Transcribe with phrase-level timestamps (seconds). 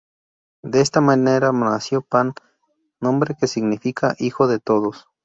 [0.63, 2.33] De esta manera, nació Pan,
[2.99, 5.05] nombre que significa "hijo de todos".